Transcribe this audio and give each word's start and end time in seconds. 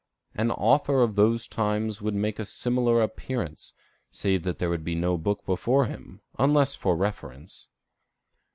An 0.33 0.49
author 0.49 1.03
of 1.03 1.13
those 1.15 1.47
times 1.47 2.01
would 2.01 2.15
make 2.15 2.39
a 2.39 2.45
similar 2.45 3.03
appearance, 3.03 3.73
save 4.09 4.41
that 4.41 4.57
there 4.57 4.71
would 4.71 4.83
be 4.83 4.95
no 4.95 5.15
book 5.15 5.45
before 5.45 5.85
him, 5.85 6.21
unless 6.39 6.75
for 6.75 6.95
reference. 6.97 7.67